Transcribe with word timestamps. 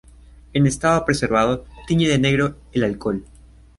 En 0.53 0.65
estado 0.65 1.05
preservado 1.05 1.65
tiñe 1.85 2.07
de 2.07 2.17
negro 2.17 2.55
el 2.71 2.85
alcohol. 2.85 3.23